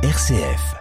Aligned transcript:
RCF. 0.00 0.76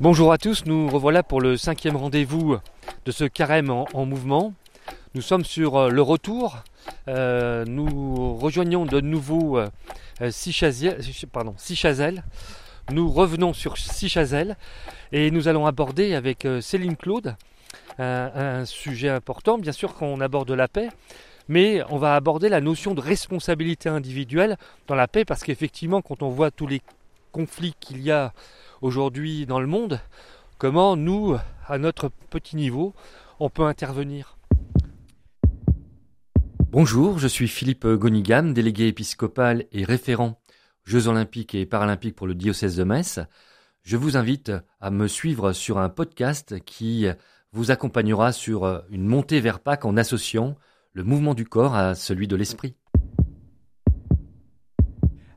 Bonjour 0.00 0.30
à 0.32 0.38
tous, 0.38 0.66
nous 0.66 0.88
revoilà 0.88 1.24
pour 1.24 1.40
le 1.40 1.56
cinquième 1.56 1.96
rendez-vous 1.96 2.58
de 3.04 3.10
ce 3.10 3.24
carême 3.24 3.70
en, 3.70 3.88
en 3.92 4.06
mouvement. 4.06 4.54
Nous 5.16 5.20
sommes 5.20 5.44
sur 5.44 5.76
euh, 5.76 5.90
le 5.90 6.00
retour. 6.00 6.58
Euh, 7.08 7.64
nous 7.66 8.36
rejoignons 8.36 8.86
de 8.86 9.00
nouveau 9.00 9.58
euh, 9.58 9.66
pardon, 11.32 11.54
Sichazel. 11.56 12.22
Nous 12.92 13.10
revenons 13.10 13.52
sur 13.52 13.76
Sichazel 13.78 14.56
et 15.10 15.32
nous 15.32 15.48
allons 15.48 15.66
aborder 15.66 16.14
avec 16.14 16.44
euh, 16.44 16.60
Céline 16.60 16.96
Claude 16.96 17.34
un, 17.98 18.30
un 18.60 18.64
sujet 18.64 19.08
important. 19.08 19.58
Bien 19.58 19.72
sûr 19.72 19.94
qu'on 19.94 20.20
aborde 20.20 20.52
la 20.52 20.68
paix, 20.68 20.90
mais 21.48 21.82
on 21.88 21.98
va 21.98 22.14
aborder 22.14 22.48
la 22.48 22.60
notion 22.60 22.94
de 22.94 23.00
responsabilité 23.00 23.88
individuelle 23.88 24.56
dans 24.86 24.94
la 24.94 25.08
paix 25.08 25.24
parce 25.24 25.42
qu'effectivement, 25.42 26.02
quand 26.02 26.22
on 26.22 26.28
voit 26.28 26.50
tous 26.50 26.66
les 26.66 26.82
conflits 27.32 27.74
qu'il 27.80 28.02
y 28.02 28.10
a 28.10 28.32
aujourd'hui 28.82 29.46
dans 29.46 29.60
le 29.60 29.66
monde, 29.66 30.00
comment 30.58 30.96
nous, 30.96 31.36
à 31.66 31.78
notre 31.78 32.10
petit 32.30 32.56
niveau, 32.56 32.94
on 33.40 33.50
peut 33.50 33.64
intervenir? 33.64 34.36
Bonjour, 36.70 37.18
je 37.18 37.28
suis 37.28 37.48
Philippe 37.48 37.86
Gonigam, 37.86 38.52
délégué 38.52 38.88
épiscopal 38.88 39.64
et 39.72 39.84
référent 39.84 40.38
Jeux 40.84 41.08
olympiques 41.08 41.54
et 41.54 41.66
paralympiques 41.66 42.16
pour 42.16 42.26
le 42.26 42.34
diocèse 42.34 42.76
de 42.76 42.84
Metz. 42.84 43.20
Je 43.82 43.96
vous 43.96 44.16
invite 44.16 44.52
à 44.80 44.90
me 44.90 45.06
suivre 45.06 45.52
sur 45.52 45.78
un 45.78 45.88
podcast 45.88 46.62
qui 46.64 47.06
vous 47.52 47.70
accompagnera 47.70 48.32
sur 48.32 48.82
une 48.90 49.06
montée 49.06 49.40
vers 49.40 49.60
Pâques 49.60 49.84
en 49.84 49.96
associant 49.96 50.56
le 50.98 51.04
mouvement 51.04 51.34
du 51.34 51.44
corps 51.44 51.76
à 51.76 51.94
celui 51.94 52.26
de 52.26 52.34
l'esprit. 52.34 52.74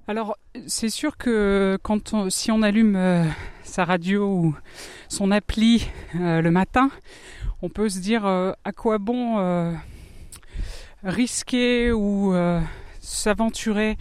Alors, 0.08 0.36
c'est 0.66 0.90
sûr 0.90 1.18
que 1.18 1.78
quand 1.84 2.16
on, 2.16 2.32
si 2.32 2.50
on 2.52 2.64
allume 2.64 2.96
euh, 2.96 3.24
sa 3.64 3.86
radio 3.86 4.28
ou 4.28 4.56
son 5.08 5.30
appli 5.30 5.88
euh, 6.16 6.42
le 6.42 6.50
matin, 6.50 6.90
on 7.62 7.70
peut 7.70 7.90
se 7.90 8.00
dire 8.00 8.26
euh, 8.26 8.54
à 8.64 8.72
quoi 8.72 8.98
bon 8.98 9.78
risquer 11.04 11.92
ou 11.92 12.34
s'aventurer 13.00 13.98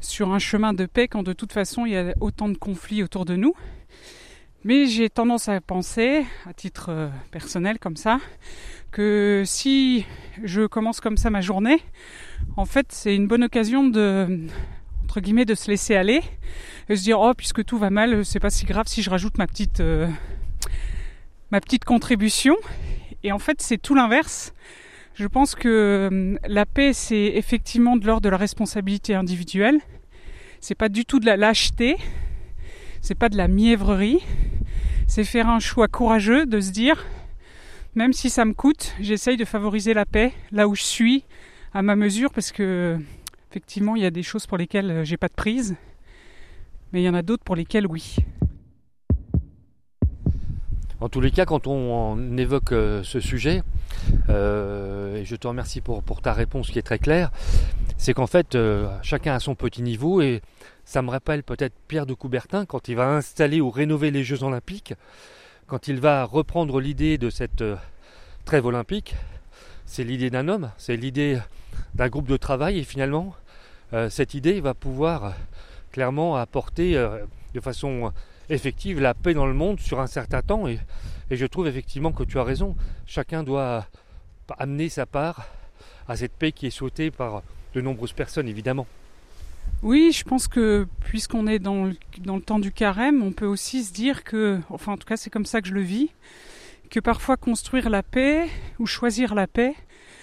sur 0.00 0.32
un 0.32 0.38
chemin 0.38 0.72
de 0.72 0.86
paix 0.86 1.08
quand 1.08 1.22
de 1.22 1.32
toute 1.32 1.52
façon 1.52 1.86
il 1.86 1.92
y 1.92 1.96
a 1.96 2.14
autant 2.20 2.48
de 2.48 2.56
conflits 2.56 3.02
autour 3.02 3.24
de 3.24 3.34
nous. 3.34 3.54
Mais 4.62 4.86
j'ai 4.86 5.08
tendance 5.08 5.48
à 5.48 5.60
penser, 5.60 6.24
à 6.46 6.52
titre 6.52 7.10
personnel 7.30 7.78
comme 7.78 7.96
ça, 7.96 8.18
que 8.90 9.42
si 9.46 10.04
je 10.42 10.66
commence 10.66 11.00
comme 11.00 11.16
ça 11.16 11.30
ma 11.30 11.40
journée, 11.40 11.80
en 12.56 12.64
fait 12.64 12.86
c'est 12.90 13.14
une 13.14 13.26
bonne 13.26 13.44
occasion 13.44 13.84
de 13.84 14.46
entre 15.04 15.20
guillemets 15.20 15.44
de 15.44 15.54
se 15.54 15.70
laisser 15.70 15.96
aller 15.96 16.22
et 16.88 16.96
se 16.96 17.02
dire 17.02 17.20
oh 17.20 17.32
puisque 17.36 17.64
tout 17.64 17.78
va 17.78 17.90
mal 17.90 18.24
c'est 18.24 18.40
pas 18.40 18.50
si 18.50 18.64
grave 18.66 18.86
si 18.86 19.02
je 19.02 19.10
rajoute 19.10 19.38
ma 19.38 19.46
petite 19.46 19.80
euh, 19.80 20.08
ma 21.50 21.60
petite 21.60 21.84
contribution. 21.84 22.56
Et 23.22 23.32
en 23.32 23.38
fait 23.38 23.60
c'est 23.60 23.78
tout 23.78 23.94
l'inverse. 23.94 24.54
Je 25.14 25.26
pense 25.26 25.54
que 25.54 26.08
euh, 26.12 26.38
la 26.46 26.66
paix 26.66 26.92
c'est 26.92 27.32
effectivement 27.34 27.96
de 27.96 28.06
l'ordre 28.06 28.22
de 28.22 28.28
la 28.28 28.36
responsabilité 28.36 29.14
individuelle. 29.14 29.80
C'est 30.60 30.74
pas 30.74 30.88
du 30.88 31.04
tout 31.04 31.20
de 31.20 31.26
la 31.26 31.36
lâcheté. 31.36 31.96
C'est 33.00 33.14
pas 33.14 33.28
de 33.28 33.36
la 33.36 33.48
mièvrerie. 33.48 34.20
C'est 35.06 35.24
faire 35.24 35.48
un 35.48 35.58
choix 35.58 35.88
courageux 35.88 36.46
de 36.46 36.60
se 36.60 36.70
dire 36.70 37.04
même 37.94 38.12
si 38.12 38.30
ça 38.30 38.44
me 38.44 38.52
coûte 38.52 38.94
j'essaye 39.00 39.36
de 39.36 39.44
favoriser 39.44 39.94
la 39.94 40.06
paix 40.06 40.32
là 40.52 40.68
où 40.68 40.74
je 40.74 40.82
suis 40.82 41.24
à 41.72 41.82
ma 41.82 41.96
mesure 41.96 42.32
parce 42.32 42.52
que 42.52 42.98
Effectivement, 43.50 43.96
il 43.96 44.02
y 44.02 44.06
a 44.06 44.12
des 44.12 44.22
choses 44.22 44.46
pour 44.46 44.58
lesquelles 44.58 44.90
euh, 44.92 45.04
j'ai 45.04 45.16
pas 45.16 45.26
de 45.26 45.34
prise, 45.34 45.74
mais 46.92 47.02
il 47.02 47.04
y 47.04 47.08
en 47.08 47.14
a 47.14 47.22
d'autres 47.22 47.42
pour 47.42 47.56
lesquelles 47.56 47.84
oui. 47.84 48.14
En 51.00 51.08
tous 51.08 51.20
les 51.20 51.32
cas, 51.32 51.46
quand 51.46 51.66
on 51.66 52.36
évoque 52.36 52.70
euh, 52.70 53.02
ce 53.02 53.18
sujet, 53.18 53.64
euh, 54.28 55.16
et 55.16 55.24
je 55.24 55.34
te 55.34 55.48
remercie 55.48 55.80
pour, 55.80 56.04
ta 56.22 56.32
réponse 56.32 56.70
qui 56.70 56.78
est 56.78 56.82
très 56.82 57.00
claire, 57.00 57.32
c'est 57.96 58.14
qu'en 58.14 58.28
fait, 58.28 58.56
chacun 59.02 59.34
a 59.34 59.40
son 59.40 59.56
petit 59.56 59.82
niveau 59.82 60.22
et 60.22 60.42
ça 60.84 61.02
me 61.02 61.10
rappelle 61.10 61.42
peut-être 61.42 61.74
Pierre 61.88 62.06
de 62.06 62.14
Coubertin 62.14 62.66
quand 62.66 62.88
il 62.88 62.94
va 62.94 63.08
installer 63.08 63.60
ou 63.60 63.68
rénover 63.68 64.12
les 64.12 64.22
Jeux 64.22 64.44
Olympiques, 64.44 64.94
quand 65.70 65.86
il 65.86 66.00
va 66.00 66.24
reprendre 66.24 66.80
l'idée 66.80 67.16
de 67.16 67.30
cette 67.30 67.62
euh, 67.62 67.76
trêve 68.44 68.66
olympique, 68.66 69.14
c'est 69.86 70.02
l'idée 70.02 70.28
d'un 70.28 70.48
homme, 70.48 70.72
c'est 70.78 70.96
l'idée 70.96 71.38
d'un 71.94 72.08
groupe 72.08 72.26
de 72.26 72.36
travail 72.36 72.80
et 72.80 72.82
finalement, 72.82 73.36
euh, 73.92 74.10
cette 74.10 74.34
idée 74.34 74.60
va 74.60 74.74
pouvoir 74.74 75.24
euh, 75.24 75.30
clairement 75.92 76.34
apporter 76.34 76.94
de 77.54 77.60
façon 77.60 78.12
effective 78.48 79.00
la 79.00 79.14
paix 79.14 79.32
dans 79.32 79.46
le 79.46 79.54
monde 79.54 79.78
sur 79.78 80.00
un 80.00 80.08
certain 80.08 80.42
temps 80.42 80.66
et, 80.66 80.80
je 81.30 81.46
trouve 81.46 81.68
effectivement 81.68 82.10
que 82.10 82.24
tu 82.24 82.40
as 82.40 82.44
raison. 82.44 82.74
Chacun 83.06 83.44
doit 83.44 83.86
amener 84.58 84.88
sa 84.88 85.06
part 85.06 85.46
à 86.08 86.16
cette 86.16 86.32
paix 86.32 86.50
qui 86.50 86.66
est 86.66 86.70
souhaitée 86.70 87.12
par 87.12 87.42
de 87.74 87.80
nombreuses 87.80 88.12
personnes 88.12 88.48
évidemment. 88.48 88.88
Oui, 89.82 90.12
je 90.12 90.24
pense 90.24 90.46
que 90.46 90.86
puisqu'on 91.00 91.46
est 91.46 91.58
dans 91.58 91.86
le, 91.86 91.96
dans 92.18 92.36
le 92.36 92.42
temps 92.42 92.58
du 92.58 92.70
carême, 92.70 93.22
on 93.22 93.32
peut 93.32 93.46
aussi 93.46 93.82
se 93.82 93.94
dire 93.94 94.24
que, 94.24 94.60
enfin 94.68 94.92
en 94.92 94.98
tout 94.98 95.06
cas 95.06 95.16
c'est 95.16 95.30
comme 95.30 95.46
ça 95.46 95.62
que 95.62 95.68
je 95.68 95.72
le 95.72 95.80
vis, 95.80 96.10
que 96.90 97.00
parfois 97.00 97.38
construire 97.38 97.88
la 97.88 98.02
paix 98.02 98.46
ou 98.78 98.84
choisir 98.84 99.34
la 99.34 99.46
paix, 99.46 99.74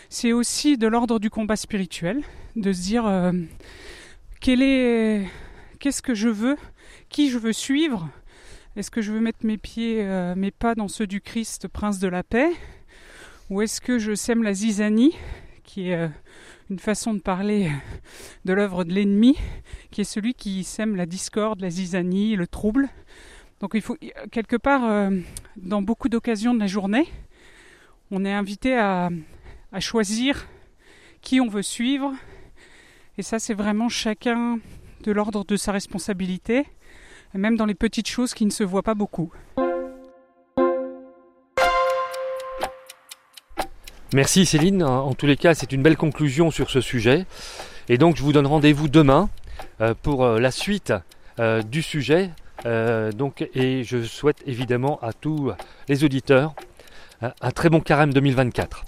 c'est 0.09 0.31
aussi 0.31 0.77
de 0.77 0.85
l'ordre 0.85 1.17
du 1.17 1.31
combat 1.31 1.55
spirituel, 1.55 2.21
de 2.55 2.71
se 2.71 2.81
dire 2.81 3.07
euh, 3.07 3.31
quel 4.41 4.61
est, 4.61 5.27
qu'est-ce 5.79 6.03
que 6.03 6.13
je 6.13 6.29
veux, 6.29 6.57
qui 7.09 7.31
je 7.31 7.39
veux 7.39 7.53
suivre, 7.53 8.09
est-ce 8.75 8.91
que 8.91 9.01
je 9.01 9.11
veux 9.11 9.21
mettre 9.21 9.43
mes 9.43 9.57
pieds, 9.57 10.03
euh, 10.03 10.35
mes 10.35 10.51
pas 10.51 10.75
dans 10.75 10.87
ceux 10.87 11.07
du 11.07 11.19
Christ, 11.19 11.67
Prince 11.67 11.97
de 11.97 12.07
la 12.07 12.21
paix, 12.21 12.51
ou 13.49 13.63
est-ce 13.63 13.81
que 13.81 13.97
je 13.97 14.13
sème 14.13 14.43
la 14.43 14.53
zizanie, 14.53 15.15
qui 15.63 15.89
est 15.89 15.95
euh, 15.95 16.07
une 16.69 16.79
façon 16.79 17.13
de 17.13 17.19
parler 17.19 17.71
de 18.45 18.53
l'œuvre 18.53 18.83
de 18.83 18.93
l'ennemi, 18.93 19.37
qui 19.91 20.01
est 20.01 20.05
celui 20.05 20.33
qui 20.33 20.63
sème 20.63 20.95
la 20.95 21.05
discorde, 21.05 21.61
la 21.61 21.69
zizanie, 21.69 22.35
le 22.35 22.47
trouble. 22.47 22.89
Donc 23.59 23.71
il 23.73 23.81
faut 23.81 23.97
quelque 24.31 24.55
part, 24.55 24.85
euh, 24.85 25.09
dans 25.55 25.81
beaucoup 25.81 26.09
d'occasions 26.09 26.53
de 26.53 26.59
la 26.59 26.67
journée, 26.67 27.07
on 28.11 28.23
est 28.23 28.33
invité 28.33 28.77
à, 28.77 29.09
à 29.71 29.79
choisir 29.79 30.47
qui 31.21 31.41
on 31.41 31.47
veut 31.47 31.63
suivre. 31.63 32.13
Et 33.17 33.23
ça, 33.23 33.39
c'est 33.39 33.53
vraiment 33.53 33.89
chacun 33.89 34.59
de 35.03 35.11
l'ordre 35.11 35.43
de 35.43 35.55
sa 35.55 35.71
responsabilité, 35.71 36.65
même 37.33 37.57
dans 37.57 37.65
les 37.65 37.75
petites 37.75 38.07
choses 38.07 38.33
qui 38.33 38.45
ne 38.45 38.51
se 38.51 38.63
voient 38.63 38.83
pas 38.83 38.95
beaucoup. 38.95 39.31
Merci 44.13 44.45
Céline, 44.45 44.83
en 44.83 45.13
tous 45.13 45.25
les 45.25 45.35
cas 45.35 45.53
c'est 45.53 45.73
une 45.73 45.81
belle 45.83 45.97
conclusion 45.97 46.49
sur 46.49 46.69
ce 46.69 46.79
sujet. 46.79 47.25
Et 47.89 47.97
donc 47.97 48.15
je 48.15 48.23
vous 48.23 48.31
donne 48.31 48.47
rendez-vous 48.47 48.87
demain 48.87 49.29
euh, 49.81 49.93
pour 50.01 50.23
euh, 50.23 50.39
la 50.39 50.51
suite 50.51 50.93
euh, 51.39 51.61
du 51.61 51.81
sujet. 51.81 52.31
Donc, 53.15 53.47
et 53.53 53.85
je 53.85 54.03
souhaite 54.03 54.43
évidemment 54.45 54.99
à 55.01 55.13
tous 55.13 55.53
les 55.87 56.03
auditeurs 56.03 56.53
un 57.21 57.51
très 57.51 57.69
bon 57.69 57.79
carême 57.79 58.11
2024. 58.11 58.83